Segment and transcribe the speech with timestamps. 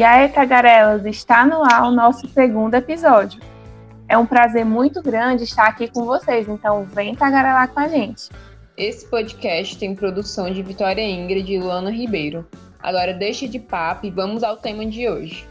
[0.00, 3.38] E aí, Tagarelas, está no ar o nosso segundo episódio.
[4.08, 8.30] É um prazer muito grande estar aqui com vocês, então vem tagarelar com a gente.
[8.78, 12.46] Esse podcast tem produção de Vitória Ingrid e Luana Ribeiro.
[12.82, 15.46] Agora deixa de papo e vamos ao tema de hoje.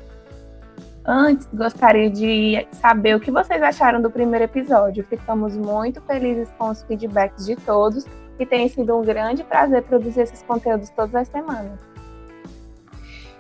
[1.05, 5.03] Antes, gostaria de saber o que vocês acharam do primeiro episódio.
[5.03, 8.03] Ficamos muito felizes com os feedbacks de todos
[8.39, 11.88] e tem sido um grande prazer produzir esses conteúdos todas as semanas.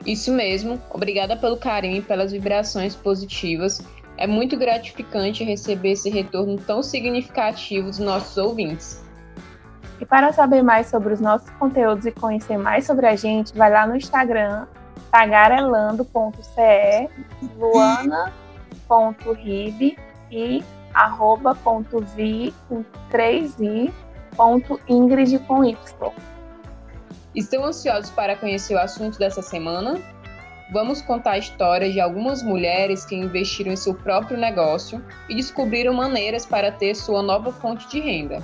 [0.05, 3.81] Isso mesmo, obrigada pelo carinho e pelas vibrações positivas.
[4.17, 9.03] É muito gratificante receber esse retorno tão significativo dos nossos ouvintes.
[9.99, 13.69] E para saber mais sobre os nossos conteúdos e conhecer mais sobre a gente, vai
[13.69, 14.65] lá no Instagram
[15.11, 17.09] tagarelando.ce,
[17.57, 18.37] luana.rib
[20.31, 23.91] e arroba.vi com 3i
[24.35, 26.13] ponto Ingrid com Y.
[27.35, 29.99] Estão ansiosos para conhecer o assunto dessa semana?
[30.71, 35.93] Vamos contar a história de algumas mulheres que investiram em seu próprio negócio e descobriram
[35.93, 38.39] maneiras para ter sua nova fonte de renda.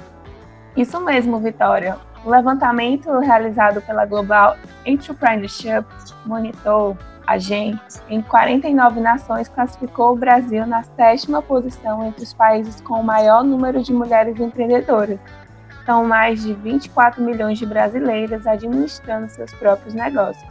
[0.77, 1.97] Isso mesmo, Vitória.
[2.23, 5.85] O levantamento realizado pela Global Entrepreneurship
[6.25, 6.95] Monitor
[7.27, 13.03] Agentes em 49 nações classificou o Brasil na sétima posição entre os países com o
[13.03, 15.19] maior número de mulheres empreendedoras.
[15.85, 20.45] São mais de 24 milhões de brasileiras administrando seus próprios negócios.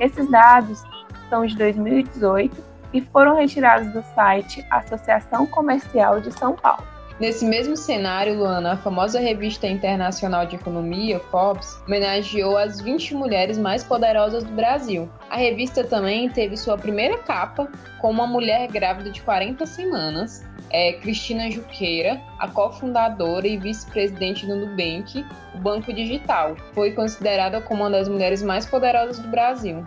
[0.00, 0.82] Esses dados
[1.28, 2.56] são de 2018
[2.92, 6.82] e foram retirados do site Associação Comercial de São Paulo.
[7.20, 13.58] Nesse mesmo cenário, Luana, a famosa revista internacional de economia, Forbes, homenageou as 20 mulheres
[13.58, 15.06] mais poderosas do Brasil.
[15.28, 20.94] A revista também teve sua primeira capa com uma mulher grávida de 40 semanas, é,
[20.94, 25.22] Cristina Juqueira, a cofundadora e vice-presidente do Nubank,
[25.54, 26.56] o Banco Digital.
[26.72, 29.84] Foi considerada como uma das mulheres mais poderosas do Brasil.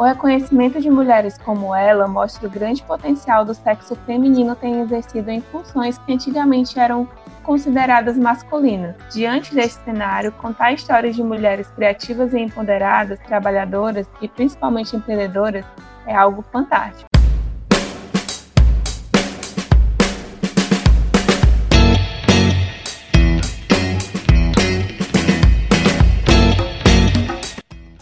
[0.00, 5.30] O reconhecimento de mulheres como ela mostra o grande potencial do sexo feminino ter exercido
[5.30, 7.06] em funções que antigamente eram
[7.42, 8.96] consideradas masculinas.
[9.12, 15.66] Diante desse cenário, contar histórias de mulheres criativas e empoderadas, trabalhadoras e principalmente empreendedoras
[16.06, 17.09] é algo fantástico.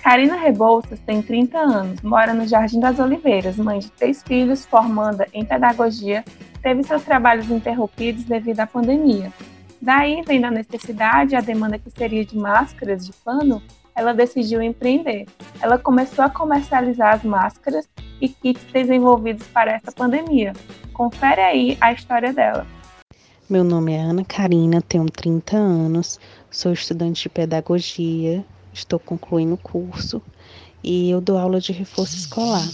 [0.09, 5.29] Karina Rebouças tem 30 anos, mora no Jardim das Oliveiras, mãe de três filhos, formanda
[5.35, 6.25] em pedagogia,
[6.63, 9.31] teve seus trabalhos interrompidos devido à pandemia.
[9.83, 13.63] Daí, vendo a necessidade e a demanda que seria de máscaras de pano,
[13.95, 15.27] ela decidiu empreender.
[15.61, 17.87] Ela começou a comercializar as máscaras
[18.19, 20.55] e kits desenvolvidos para essa pandemia.
[20.95, 22.67] Confere aí a história dela.
[23.47, 26.19] Meu nome é Ana Karina, tenho 30 anos,
[26.51, 28.43] sou estudante de pedagogia,
[28.79, 30.23] estou concluindo o curso
[30.83, 32.67] e eu dou aula de reforço escolar.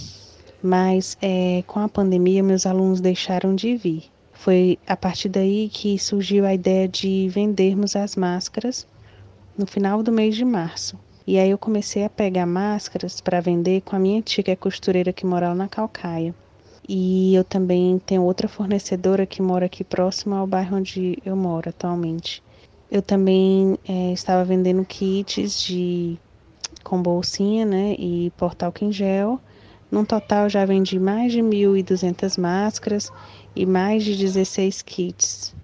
[0.63, 4.05] Mas é, com a pandemia, meus alunos deixaram de vir.
[4.33, 8.87] Foi a partir daí que surgiu a ideia de vendermos as máscaras
[9.57, 10.99] no final do mês de março.
[11.27, 14.57] E aí eu comecei a pegar máscaras para vender com a minha tia, que é
[14.57, 16.35] costureira que mora na Calcaia.
[16.87, 21.71] E eu também tenho outra fornecedora que mora aqui próximo ao bairro onde eu moro
[21.71, 22.43] atualmente.
[22.91, 26.19] Eu também é, estava vendendo kits de
[26.83, 29.41] com bolsinha, né, e portal em gel.
[29.91, 33.13] No total já vendi mais de 1.200 máscaras
[33.57, 35.55] e mais de 16 kits.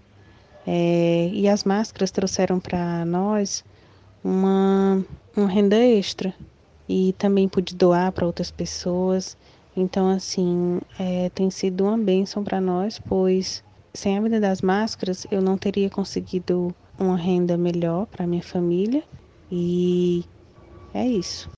[0.66, 3.64] É, e as máscaras trouxeram para nós
[4.22, 5.04] uma,
[5.36, 6.34] uma renda extra
[6.88, 9.36] e também pude doar para outras pessoas.
[9.76, 15.26] Então, assim, é, tem sido uma bênção para nós, pois sem a venda das máscaras
[15.30, 19.02] eu não teria conseguido uma renda melhor para minha família
[19.50, 20.22] e
[20.92, 21.48] é isso.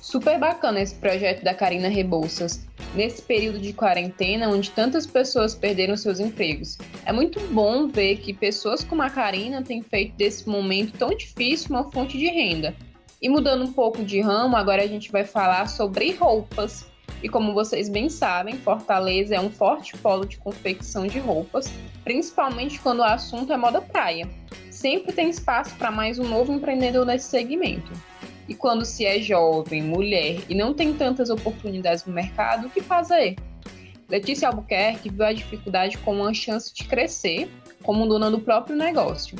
[0.00, 2.64] Super bacana esse projeto da Karina Rebouças,
[2.94, 6.78] nesse período de quarentena onde tantas pessoas perderam seus empregos.
[7.04, 11.70] É muito bom ver que pessoas como a Karina têm feito desse momento tão difícil
[11.70, 12.74] uma fonte de renda.
[13.20, 16.86] E mudando um pouco de ramo, agora a gente vai falar sobre roupas.
[17.22, 21.72] E como vocês bem sabem, Fortaleza é um forte polo de confecção de roupas,
[22.04, 24.28] principalmente quando o assunto é moda praia.
[24.70, 27.90] Sempre tem espaço para mais um novo empreendedor nesse segmento.
[28.46, 32.82] E quando se é jovem, mulher e não tem tantas oportunidades no mercado, o que
[32.82, 33.34] fazer?
[34.10, 37.50] Letícia Albuquerque viu a dificuldade como uma chance de crescer
[37.82, 39.36] como dona do próprio negócio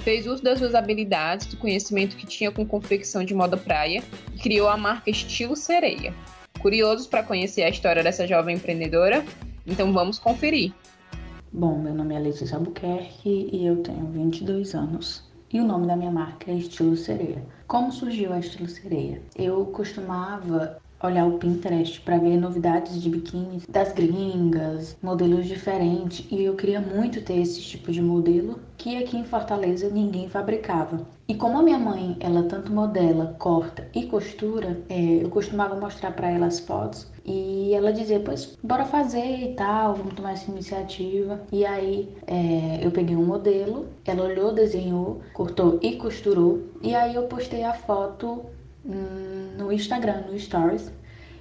[0.00, 4.02] fez uso das suas habilidades, do conhecimento que tinha com confecção de moda praia
[4.34, 6.14] e criou a marca Estilo Sereia.
[6.60, 9.24] Curiosos para conhecer a história dessa jovem empreendedora?
[9.66, 10.72] Então vamos conferir.
[11.52, 15.28] Bom, meu nome é Letícia Albuquerque e eu tenho 22 anos.
[15.52, 17.42] E o nome da minha marca é Estilo Sereia.
[17.66, 19.20] Como surgiu a Estilo Sereia?
[19.34, 26.44] Eu costumava olhar o Pinterest para ver novidades de biquíni das gringas, modelos diferentes, e
[26.44, 31.06] eu queria muito ter esse tipo de modelo que aqui em Fortaleza ninguém fabricava.
[31.28, 36.12] E como a minha mãe, ela tanto modela, corta e costura, é, eu costumava mostrar
[36.12, 40.50] para ela as fotos e ela dizia, pois bora fazer e tal, vamos tomar essa
[40.50, 41.40] iniciativa.
[41.52, 46.60] E aí é, eu peguei um modelo, ela olhou, desenhou, cortou e costurou.
[46.82, 48.44] E aí eu postei a foto
[48.84, 50.92] no Instagram, no Stories,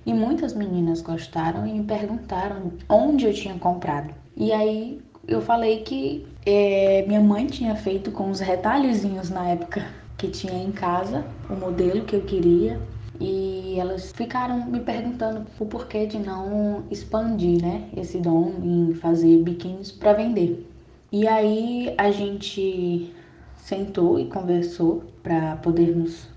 [0.06, 4.14] e muitas meninas gostaram e me perguntaram onde eu tinha comprado.
[4.36, 9.86] E aí eu falei que é, minha mãe tinha feito com os retalhozinhos na época
[10.18, 12.80] que tinha em casa, o modelo que eu queria.
[13.22, 19.44] E elas ficaram me perguntando o porquê de não expandir, né, esse dom em fazer
[19.44, 20.66] biquínis para vender.
[21.12, 23.14] E aí a gente
[23.58, 26.30] sentou e conversou para podermos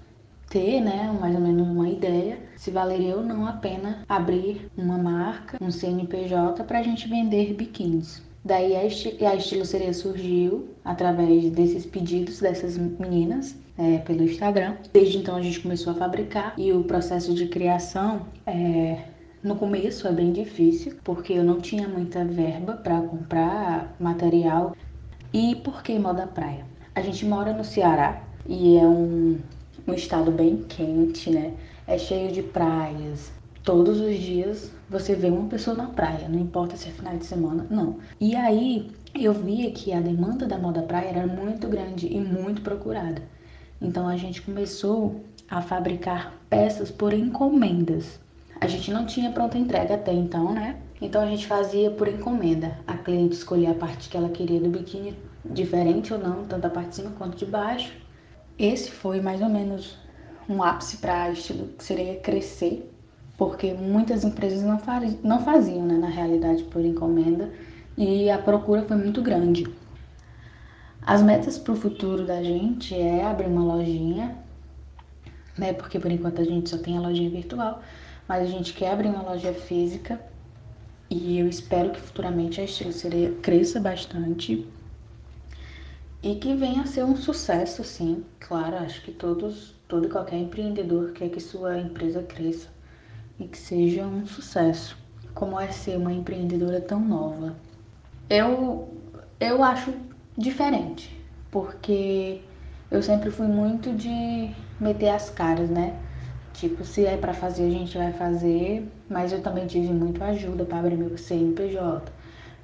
[0.52, 4.98] ter, né, mais ou menos uma ideia se valeria ou não a pena abrir uma
[4.98, 8.22] marca, um CNPJ para a gente vender biquínis.
[8.44, 14.76] Daí a, esti a Estilo Sereia surgiu através desses pedidos dessas meninas é, pelo Instagram.
[14.92, 19.04] Desde então a gente começou a fabricar e o processo de criação é,
[19.42, 24.76] no começo é bem difícil porque eu não tinha muita verba para comprar material.
[25.32, 26.66] E por que moda praia?
[26.94, 29.38] A gente mora no Ceará e é um
[29.86, 31.54] um estado bem quente, né?
[31.86, 33.32] É cheio de praias.
[33.64, 37.24] Todos os dias você vê uma pessoa na praia, não importa se é final de
[37.24, 37.96] semana, não.
[38.20, 42.62] E aí eu via que a demanda da moda praia era muito grande e muito
[42.62, 43.22] procurada.
[43.80, 48.20] Então a gente começou a fabricar peças por encomendas.
[48.60, 50.76] A gente não tinha pronta entrega até então, né?
[51.00, 52.78] Então a gente fazia por encomenda.
[52.86, 56.70] A cliente escolhia a parte que ela queria do biquíni, diferente ou não, tanto a
[56.70, 57.92] parte de cima quanto de baixo.
[58.58, 59.96] Esse foi mais ou menos
[60.48, 62.90] um ápice para estilo seria crescer,
[63.36, 64.78] porque muitas empresas não,
[65.22, 67.50] não faziam, né, na realidade, por encomenda,
[67.96, 69.66] e a procura foi muito grande.
[71.04, 74.36] As metas para o futuro da gente é abrir uma lojinha,
[75.58, 77.82] né, porque por enquanto a gente só tem a lojinha virtual,
[78.28, 80.20] mas a gente quer abrir uma loja física
[81.10, 84.66] e eu espero que futuramente a estilo seria cresça bastante
[86.22, 88.24] e que venha a ser um sucesso, sim.
[88.38, 92.68] Claro, acho que todos, todo e qualquer empreendedor quer que sua empresa cresça
[93.40, 94.96] e que seja um sucesso.
[95.34, 97.56] Como é ser uma empreendedora tão nova?
[98.30, 98.88] Eu,
[99.40, 99.92] eu acho
[100.38, 101.18] diferente,
[101.50, 102.40] porque
[102.90, 105.98] eu sempre fui muito de meter as caras, né?
[106.52, 110.64] Tipo, se é para fazer, a gente vai fazer, mas eu também tive muito ajuda
[110.64, 112.12] para abrir meu CNPJ,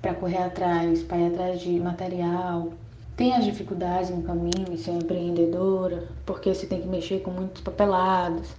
[0.01, 2.73] para correr atrás, para ir atrás de material,
[3.19, 7.61] tem as dificuldades no caminho de ser empreendedora, porque você tem que mexer com muitos
[7.61, 8.55] papelados.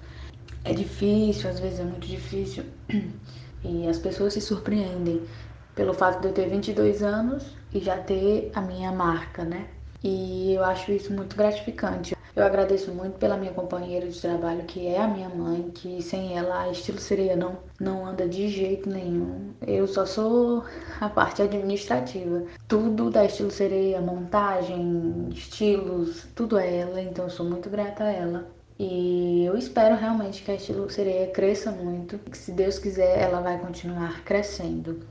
[0.65, 2.65] É difícil, às vezes é muito difícil.
[3.61, 5.21] E as pessoas se surpreendem
[5.75, 9.67] pelo fato de eu ter 22 anos e já ter a minha marca, né?
[10.01, 12.15] E eu acho isso muito gratificante.
[12.35, 16.37] Eu agradeço muito pela minha companheira de trabalho, que é a minha mãe, que sem
[16.37, 19.51] ela a estilo seria não, não anda de jeito nenhum.
[19.65, 20.63] Eu só sou
[20.99, 22.43] a parte administrativa.
[22.67, 28.11] Tudo da estilo sereia, montagem, estilos, tudo é ela, então eu sou muito grata a
[28.11, 28.47] ela.
[28.79, 33.41] E eu espero realmente que a estilo sereia cresça muito, que se Deus quiser ela
[33.41, 35.01] vai continuar crescendo.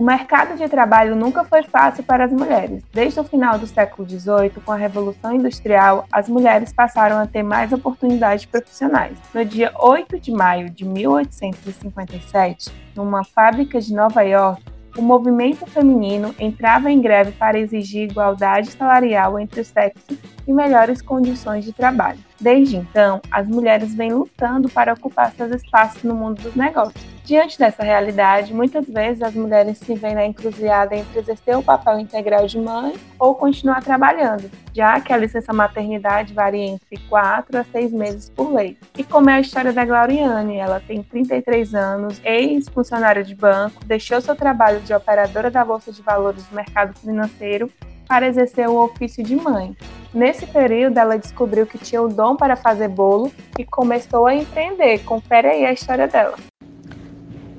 [0.00, 2.82] O mercado de trabalho nunca foi fácil para as mulheres.
[2.90, 7.42] Desde o final do século XVIII, com a Revolução Industrial, as mulheres passaram a ter
[7.42, 9.18] mais oportunidades profissionais.
[9.34, 14.62] No dia 8 de maio de 1857, numa fábrica de Nova York,
[14.96, 20.16] o movimento feminino entrava em greve para exigir igualdade salarial entre os sexos
[20.48, 22.20] e melhores condições de trabalho.
[22.40, 27.09] Desde então, as mulheres vêm lutando para ocupar seus espaços no mundo dos negócios.
[27.24, 32.00] Diante dessa realidade, muitas vezes as mulheres se veem na encruzilhada entre exercer o papel
[32.00, 37.64] integral de mãe ou continuar trabalhando, já que a licença maternidade varia entre 4 a
[37.64, 38.76] 6 meses por lei.
[38.98, 44.20] E como é a história da Gloriane, ela tem 33 anos, ex-funcionária de banco, deixou
[44.20, 47.70] seu trabalho de operadora da Bolsa de Valores do mercado financeiro
[48.08, 49.76] para exercer o ofício de mãe.
[50.12, 55.04] Nesse período, ela descobriu que tinha o dom para fazer bolo e começou a empreender.
[55.04, 56.34] Confere aí a história dela.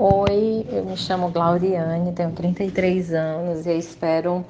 [0.04, 4.44] Oi, eu me chamo Glauriane, tenho 33 anos e espero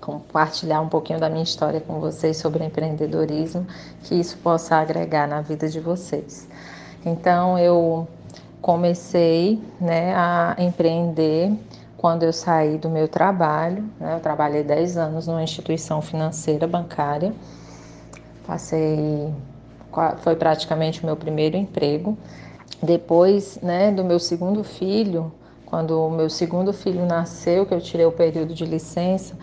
[0.00, 3.66] compartilhar um pouquinho da minha história com vocês sobre empreendedorismo,
[4.04, 6.48] que isso possa agregar na vida de vocês.
[7.04, 8.08] Então, eu
[8.62, 11.52] comecei né, a empreender
[11.98, 13.84] quando eu saí do meu trabalho.
[14.00, 17.34] Né, eu trabalhei 10 anos numa instituição financeira bancária.
[18.46, 19.34] Passei,
[20.20, 22.16] foi praticamente o meu primeiro emprego.
[22.82, 25.32] Depois né, do meu segundo filho,
[25.66, 29.36] quando o meu segundo filho nasceu, que eu tirei o período de licença,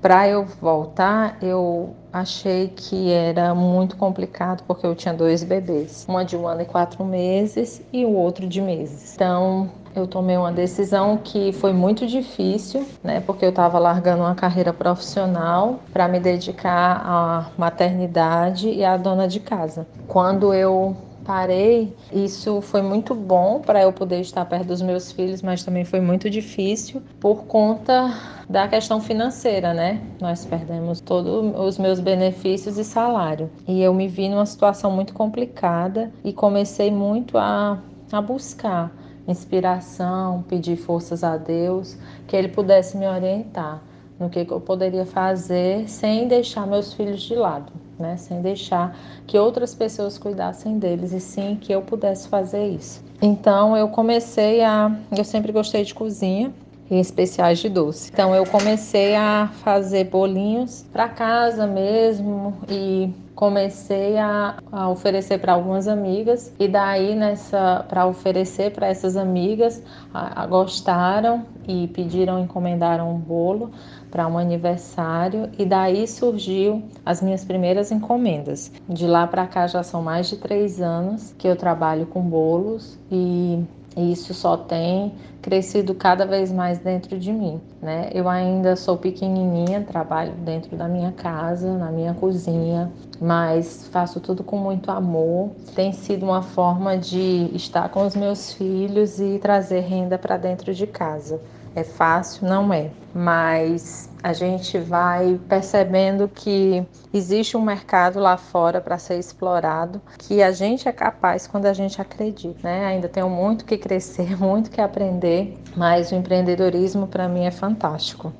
[0.00, 6.24] para eu voltar, eu achei que era muito complicado porque eu tinha dois bebês, uma
[6.24, 9.14] de um ano e quatro meses e o outro de meses.
[9.14, 13.20] Então eu tomei uma decisão que foi muito difícil, né?
[13.20, 19.28] Porque eu estava largando uma carreira profissional para me dedicar à maternidade e à dona
[19.28, 19.86] de casa.
[20.08, 25.42] Quando eu parei, isso foi muito bom para eu poder estar perto dos meus filhos,
[25.42, 28.12] mas também foi muito difícil por conta
[28.48, 30.02] da questão financeira, né?
[30.20, 33.50] Nós perdemos todos os meus benefícios e salário.
[33.66, 37.78] E eu me vi numa situação muito complicada e comecei muito a,
[38.10, 38.92] a buscar
[39.26, 43.82] inspiração, pedir forças a Deus, que Ele pudesse me orientar
[44.18, 48.16] no que eu poderia fazer sem deixar meus filhos de lado né?
[48.18, 48.94] Sem deixar
[49.26, 53.02] que outras pessoas cuidassem deles e sim que eu pudesse fazer isso.
[53.22, 56.52] Então eu comecei a, eu sempre gostei de cozinha
[56.90, 58.10] em especiais de doce.
[58.12, 65.54] Então eu comecei a fazer bolinhos para casa mesmo e comecei a, a oferecer para
[65.54, 69.82] algumas amigas e daí nessa para oferecer para essas amigas
[70.12, 73.70] a, a, gostaram e pediram encomendaram um bolo
[74.12, 78.70] para um aniversário e daí surgiu as minhas primeiras encomendas.
[78.86, 82.98] De lá para cá já são mais de três anos que eu trabalho com bolos
[83.10, 83.64] e
[83.96, 88.10] isso só tem crescido cada vez mais dentro de mim, né?
[88.14, 92.90] Eu ainda sou pequenininha, trabalho dentro da minha casa, na minha cozinha,
[93.20, 95.50] mas faço tudo com muito amor.
[95.74, 100.72] Tem sido uma forma de estar com os meus filhos e trazer renda para dentro
[100.72, 101.40] de casa.
[101.74, 102.46] É fácil?
[102.46, 109.18] Não é, mas a gente vai percebendo que existe um mercado lá fora para ser
[109.18, 112.86] explorado, que a gente é capaz quando a gente acredita, né?
[112.86, 118.32] Ainda tenho muito que crescer, muito que aprender, mas o empreendedorismo para mim é fantástico.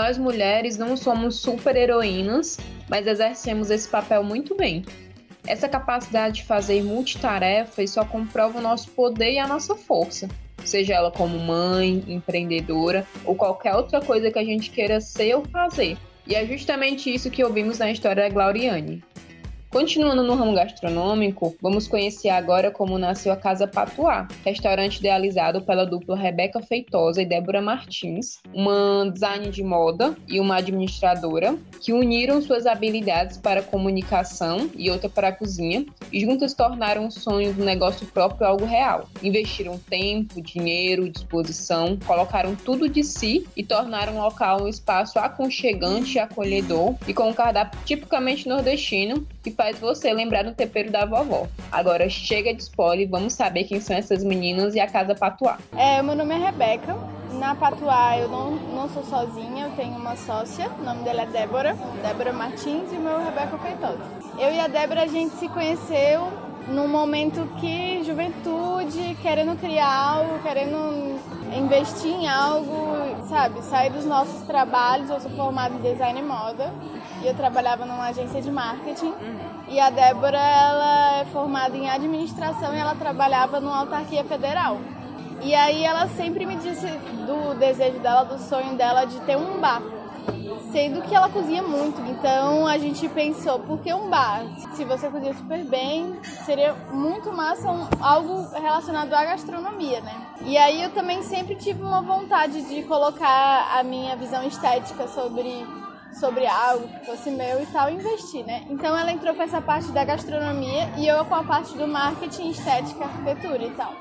[0.00, 2.56] Nós mulheres não somos super heroínas,
[2.88, 4.82] mas exercemos esse papel muito bem.
[5.46, 10.26] Essa capacidade de fazer multitarefas só comprova o nosso poder e a nossa força,
[10.64, 15.44] seja ela como mãe, empreendedora ou qualquer outra coisa que a gente queira ser ou
[15.44, 15.98] fazer.
[16.26, 19.04] E é justamente isso que ouvimos na história da Glauriane.
[19.70, 25.86] Continuando no ramo gastronômico, vamos conhecer agora como nasceu a Casa Patuá, restaurante idealizado pela
[25.86, 32.42] dupla Rebeca Feitosa e Débora Martins, uma design de moda e uma administradora, que uniram
[32.42, 37.64] suas habilidades para comunicação e outra para a cozinha, e juntas tornaram o sonho do
[37.64, 39.08] negócio próprio algo real.
[39.22, 46.16] Investiram tempo, dinheiro, disposição, colocaram tudo de si e tornaram o local um espaço aconchegante
[46.16, 49.24] e acolhedor, e com um cardápio tipicamente nordestino,
[49.60, 51.46] faz você lembrar do tempero da vovó.
[51.70, 55.58] Agora chega de spoiler, vamos saber quem são essas meninas e a Casa Patuá.
[55.76, 56.96] É, meu nome é Rebeca.
[57.34, 61.26] Na Patuá eu não, não sou sozinha, eu tenho uma sócia, o nome dela é
[61.26, 64.00] Débora, Débora Martins e o meu é Rebeca Feitosa.
[64.38, 66.26] Eu e a Débora a gente se conheceu
[66.68, 71.20] num momento que juventude, querendo criar algo, querendo
[71.54, 75.10] investir em algo, sabe, sair dos nossos trabalhos.
[75.10, 76.72] Eu sou formada em design e moda
[77.22, 79.12] e eu trabalhava numa agência de marketing.
[79.70, 84.78] E a Débora, ela é formada em administração e ela trabalhava numa autarquia federal.
[85.42, 89.60] E aí ela sempre me disse do desejo dela, do sonho dela de ter um
[89.60, 89.80] bar
[90.72, 92.00] sendo que ela cozinha muito.
[92.02, 94.44] Então a gente pensou, por que um bar?
[94.74, 100.14] Se você cozinha super bem, seria muito massa um, algo relacionado à gastronomia, né?
[100.42, 105.66] E aí eu também sempre tive uma vontade de colocar a minha visão estética sobre
[106.14, 108.64] sobre algo que fosse meu e tal, investir, né?
[108.68, 112.50] Então ela entrou com essa parte da gastronomia e eu com a parte do marketing,
[112.50, 113.92] estética, arquitetura e tal.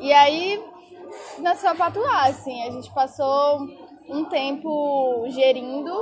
[0.00, 0.62] E aí
[1.38, 3.68] nasceu a Patuá, assim, a gente passou
[4.08, 5.92] um tempo gerindo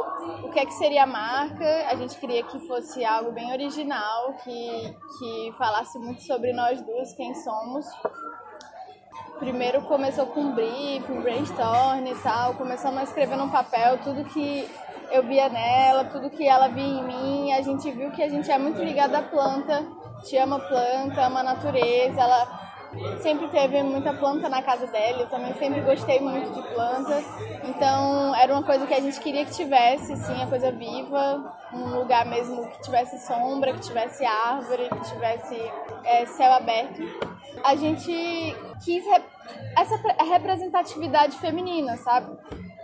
[0.44, 1.86] o que é que seria a marca.
[1.88, 7.12] A gente queria que fosse algo bem original, que, que falasse muito sobre nós duas,
[7.12, 7.86] quem somos.
[9.38, 14.24] Primeiro começou com um brief, um brainstorm e tal, começamos a escrever no papel tudo
[14.24, 14.68] que
[15.10, 17.52] eu via nela, tudo que ela via em mim.
[17.52, 19.86] A gente viu que a gente é muito ligada à planta,
[20.24, 22.20] te ama planta, ama a natureza.
[22.20, 22.68] Ela
[23.20, 27.22] sempre teve muita planta na casa dela, eu também sempre gostei muito de planta.
[27.64, 31.98] Então era uma coisa que a gente queria que tivesse, sim, a coisa viva, um
[31.98, 35.72] lugar mesmo que tivesse sombra, que tivesse árvore, que tivesse
[36.04, 37.02] é, céu aberto.
[37.64, 38.12] A gente
[38.84, 39.24] quis rep
[39.76, 42.36] essa representatividade feminina, sabe?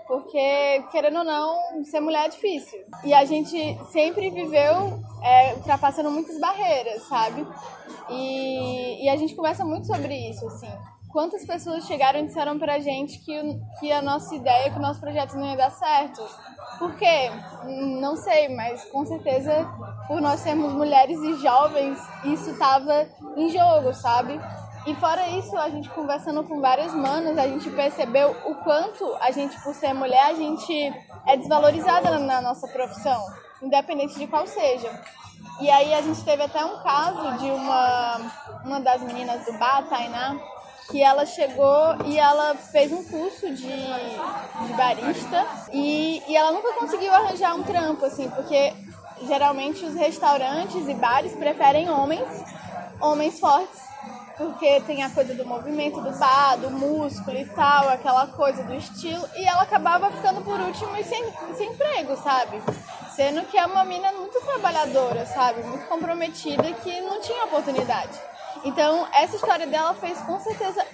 [0.07, 2.79] Porque, querendo ou não, ser mulher é difícil.
[3.03, 7.47] E a gente sempre viveu é, ultrapassando muitas barreiras, sabe?
[8.11, 10.71] E, e a gente conversa muito sobre isso, assim.
[11.11, 15.01] Quantas pessoas chegaram e disseram pra gente que, que a nossa ideia, que o nosso
[15.01, 16.21] projeto não ia dar certo?
[16.79, 17.31] Por quê?
[18.01, 19.65] Não sei, mas com certeza
[20.09, 23.07] por nós sermos mulheres e jovens, isso estava
[23.37, 24.41] em jogo, sabe?
[24.87, 29.31] E fora isso, a gente conversando com vários manos, a gente percebeu o quanto a
[29.31, 30.93] gente, por ser mulher, a gente
[31.26, 33.25] é desvalorizada na nossa profissão,
[33.62, 34.91] independente de qual seja.
[35.59, 38.21] E aí a gente teve até um caso de uma,
[38.62, 40.37] uma das meninas do bar, Tainá,
[40.91, 43.73] que ela chegou e ela fez um curso de,
[44.67, 48.75] de barista e, e ela nunca conseguiu arranjar um trampo, assim, porque
[49.23, 52.29] geralmente os restaurantes e bares preferem homens,
[53.00, 53.94] homens fortes
[54.37, 58.75] porque tem a coisa do movimento do bar, do músculo e tal, aquela coisa do
[58.75, 61.25] estilo, e ela acabava ficando por último e sem,
[61.57, 62.61] sem emprego, sabe?
[63.14, 65.62] Sendo que é uma mina muito trabalhadora, sabe?
[65.62, 68.19] Muito comprometida que não tinha oportunidade.
[68.64, 70.85] Então, essa história dela fez com certeza.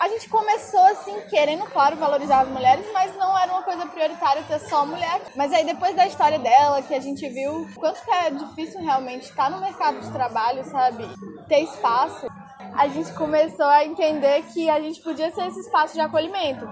[0.00, 4.42] A gente começou assim, querendo, claro, valorizar as mulheres, mas não era uma coisa prioritária
[4.42, 5.20] ter só mulher.
[5.36, 9.30] Mas aí, depois da história dela, que a gente viu quanto que é difícil realmente
[9.30, 11.08] estar no mercado de trabalho, sabe?
[11.46, 12.26] Ter espaço
[12.74, 16.66] a gente começou a entender que a gente podia ser esse espaço de acolhimento.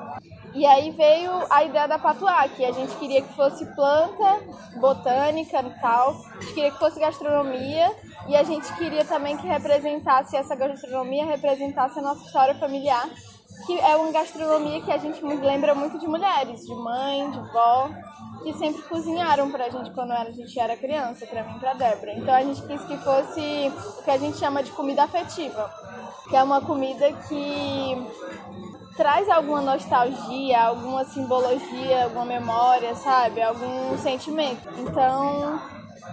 [0.52, 4.40] E aí veio a ideia da Patuá, que a gente queria que fosse planta,
[4.80, 7.94] botânica e tal, a gente queria que fosse gastronomia
[8.28, 13.08] e a gente queria também que representasse essa gastronomia, representasse a nossa história familiar,
[13.66, 17.90] que é uma gastronomia que a gente lembra muito de mulheres, de mãe, de vó,
[18.42, 22.12] que sempre cozinharam pra gente quando a gente era criança, pra mim e pra Débora.
[22.14, 25.70] Então a gente quis que fosse o que a gente chama de comida afetiva
[26.30, 28.06] que é uma comida que
[28.96, 33.42] traz alguma nostalgia, alguma simbologia, alguma memória, sabe?
[33.42, 34.68] Algum sentimento.
[34.78, 35.60] Então,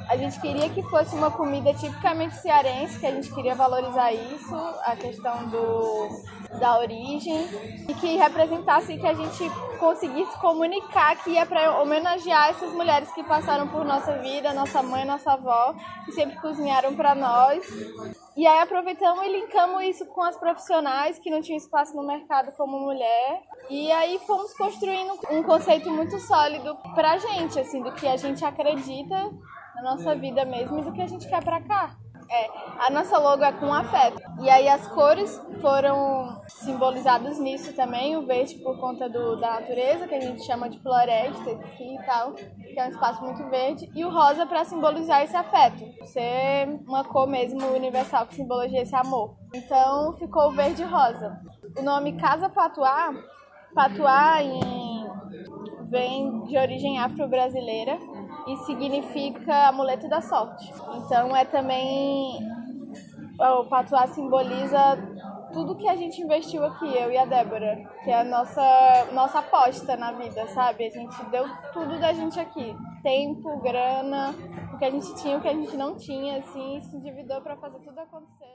[0.10, 4.56] a gente queria que fosse uma comida tipicamente cearense, que a gente queria valorizar isso,
[4.84, 6.10] a questão do,
[6.60, 7.46] da origem,
[7.88, 13.24] e que representasse que a gente conseguisse comunicar que ia para homenagear essas mulheres que
[13.24, 17.66] passaram por nossa vida, nossa mãe, nossa avó, que sempre cozinharam para nós.
[18.36, 22.52] E aí aproveitamos e linkamos isso com as profissionais que não tinham espaço no mercado
[22.54, 23.42] como mulher.
[23.70, 28.46] E aí fomos construindo um conceito muito sólido pra gente, assim, do que a gente
[28.46, 29.32] acredita
[29.78, 31.96] na nossa vida mesmo e do que a gente quer pra cá.
[32.30, 32.50] É,
[32.86, 34.22] a nossa logo é com afeto.
[34.42, 40.08] E aí as cores foram simbolizadas nisso também, o verde por conta do, da natureza,
[40.08, 43.90] que a gente chama de floresta aqui e tal, que é um espaço muito verde,
[43.96, 48.96] e o rosa para simbolizar esse afeto, ser uma cor mesmo universal que simboliza esse
[48.96, 49.38] amor.
[49.54, 51.40] Então ficou verde e rosa.
[51.80, 53.14] O nome Casa Patuá,
[53.74, 55.08] Patuá em,
[55.90, 57.98] vem de origem afro-brasileira,
[58.48, 60.72] e significa amuleto da sorte.
[60.96, 62.40] Então é também
[63.40, 64.98] o patuá simboliza
[65.54, 69.40] tudo que a gente investiu aqui, eu e a Débora, que é a nossa, nossa
[69.40, 70.86] aposta na vida, sabe?
[70.86, 72.76] A gente deu tudo da gente aqui.
[73.02, 74.36] Tempo, grana,
[74.74, 77.56] o que a gente tinha, o que a gente não tinha, assim, se endividou para
[77.58, 78.47] fazer tudo acontecer.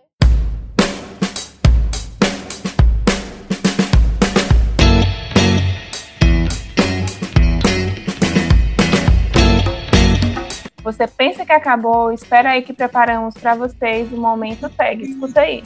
[10.83, 12.12] Você pensa que acabou?
[12.12, 15.03] Espera aí que preparamos para vocês o momento tag.
[15.03, 15.62] Escuta aí.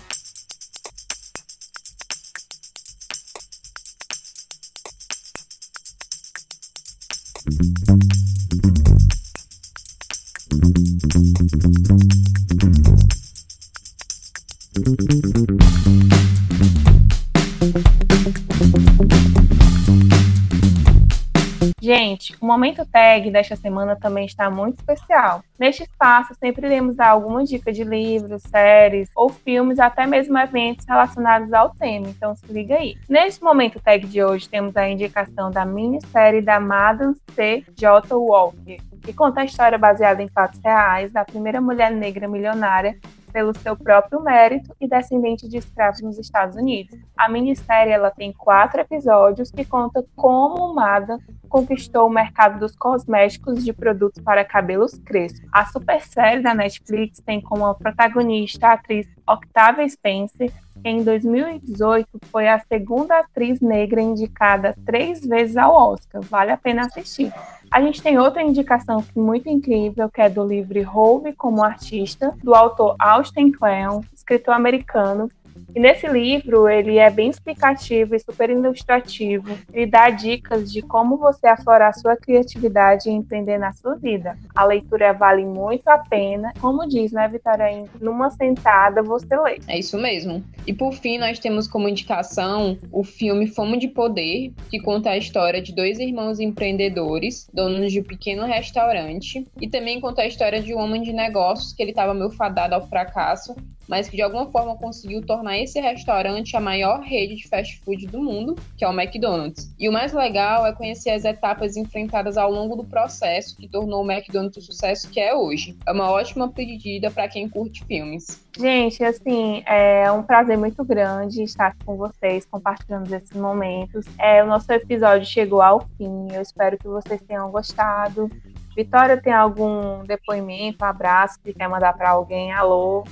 [22.41, 25.43] O Momento Tag desta semana também está muito especial.
[25.59, 30.87] Neste espaço, sempre iremos dar alguma dica de livros, séries ou filmes, até mesmo eventos
[30.87, 32.97] relacionados ao tema, então se liga aí.
[33.09, 37.65] Neste Momento Tag de hoje, temos a indicação da minissérie da Madame C.
[37.75, 38.15] J.
[38.15, 42.99] Walker, que conta a história baseada em fatos reais da primeira mulher negra milionária
[43.37, 46.99] pelo seu próprio mérito e descendente de escravos nos Estados Unidos.
[47.15, 53.63] A minissérie ela tem quatro episódios que conta como Mada conquistou o mercado dos cosméticos
[53.63, 55.47] de produtos para cabelos crespos.
[55.53, 62.09] A super série da Netflix tem como protagonista a atriz Octavia Spencer, que em 2018
[62.31, 66.23] foi a segunda atriz negra indicada três vezes ao Oscar.
[66.23, 67.33] Vale a pena assistir.
[67.71, 72.55] A gente tem outra indicação muito incrível, que é do livro Hove como Artista, do
[72.55, 75.31] autor Austin Kleon, escritor americano,
[75.75, 79.59] e nesse livro, ele é bem explicativo e super ilustrativo.
[79.73, 84.39] Ele dá dicas de como você aflorar sua criatividade e empreender na sua vida.
[84.55, 86.53] A leitura vale muito a pena.
[86.61, 87.85] Como diz, né, Vitória?
[88.01, 89.59] Numa sentada você lê.
[89.69, 90.43] É isso mesmo.
[90.67, 95.17] E por fim, nós temos como indicação o filme Fome de Poder, que conta a
[95.17, 100.61] história de dois irmãos empreendedores, donos de um pequeno restaurante, e também conta a história
[100.61, 103.55] de um homem de negócios que ele estava meio fadado ao fracasso
[103.89, 108.07] mas que de alguma forma conseguiu tornar esse restaurante a maior rede de fast food
[108.07, 109.73] do mundo, que é o McDonald's.
[109.79, 114.05] E o mais legal é conhecer as etapas enfrentadas ao longo do processo que tornou
[114.05, 115.77] o McDonald's o sucesso que é hoje.
[115.87, 118.45] É uma ótima pedida para quem curte filmes.
[118.59, 124.07] Gente, assim, é um prazer muito grande estar com vocês, compartilhando esses momentos.
[124.19, 126.29] É, o nosso episódio chegou ao fim.
[126.33, 128.31] Eu espero que vocês tenham gostado.
[128.75, 132.53] Vitória, tem algum depoimento, abraço que quer mandar para alguém?
[132.53, 133.05] Alô?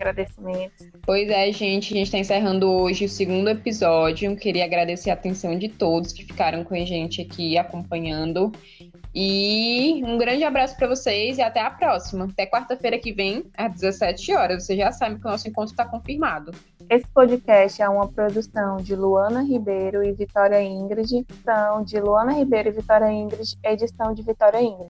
[0.00, 0.88] Agradecimentos.
[1.04, 4.34] Pois é, gente, a gente está encerrando hoje o segundo episódio.
[4.36, 8.50] Queria agradecer a atenção de todos que ficaram com a gente aqui acompanhando.
[9.14, 12.24] E um grande abraço para vocês e até a próxima.
[12.26, 14.64] Até quarta-feira que vem, às 17 horas.
[14.64, 16.52] Você já sabe que o nosso encontro está confirmado.
[16.88, 22.68] Esse podcast é uma produção de Luana Ribeiro e Vitória Ingrid, edição de Luana Ribeiro
[22.68, 24.88] e Vitória Ingrid, edição de Vitória Ingrid.